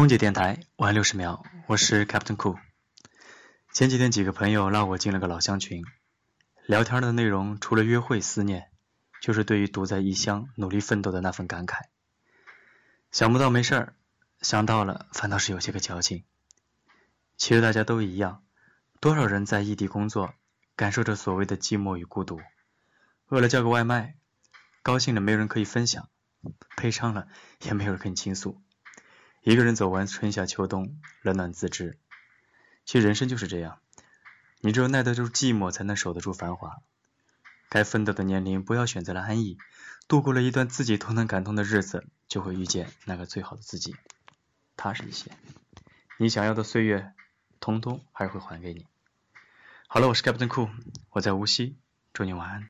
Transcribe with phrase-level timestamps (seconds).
[0.00, 2.58] 空姐电台玩六十秒，我是 Captain Cool。
[3.70, 5.84] 前几天几个朋友拉我进了个老乡群，
[6.64, 8.70] 聊天的内容除了约会思念，
[9.20, 11.82] 就是对于独在异乡努力奋斗的那份感慨。
[13.10, 13.94] 想不到没事儿，
[14.40, 16.24] 想到了反倒是有些个矫情。
[17.36, 18.42] 其实大家都一样，
[19.00, 20.32] 多少人在异地工作，
[20.76, 22.40] 感受着所谓的寂寞与孤独。
[23.26, 24.14] 饿了叫个外卖，
[24.82, 26.08] 高兴了没有人可以分享，
[26.76, 27.28] 悲伤了
[27.60, 28.62] 也没有人可以倾诉。
[29.42, 31.98] 一个人走完春夏秋冬，冷暖自知。
[32.84, 33.80] 其实人生就是这样，
[34.60, 36.82] 你只有耐得住寂寞，才能守得住繁华。
[37.70, 39.56] 该奋斗的年龄，不要选择了安逸，
[40.08, 43.96] 度过了一段自己都能感动的日子，就会遇见那个最好的自己，
[44.76, 45.30] 踏实一些。
[46.18, 47.14] 你想要的岁月，
[47.60, 48.86] 通通还会还给你。
[49.88, 50.68] 好了，我是 Captain Cool，
[51.08, 51.78] 我在无锡，
[52.12, 52.68] 祝你晚安。